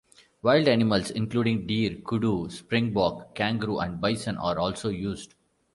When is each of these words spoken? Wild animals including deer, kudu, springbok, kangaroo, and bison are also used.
Wild 0.41 0.67
animals 0.67 1.11
including 1.11 1.67
deer, 1.67 1.93
kudu, 2.01 2.49
springbok, 2.49 3.35
kangaroo, 3.35 3.77
and 3.77 4.01
bison 4.01 4.35
are 4.35 4.57
also 4.57 4.89
used. 4.89 5.35